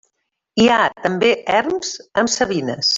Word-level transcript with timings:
Hi 0.61 0.65
ha 0.69 0.79
també 1.05 1.31
erms 1.59 1.95
amb 2.23 2.37
savines. 2.39 2.89